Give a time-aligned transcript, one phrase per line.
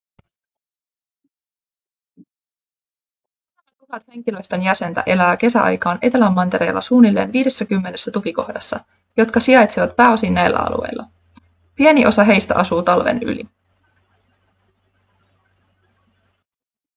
[2.17, 8.85] muutama tuhat henkilöstön jäsentä elää kesäaikaan etelämantereella suunnilleen viidessäkymmenessä tukikohdassa
[9.17, 11.03] jotka sijaitsevat pääosin näillä alueilla
[11.75, 13.43] pieni osa heistä asuu talven yli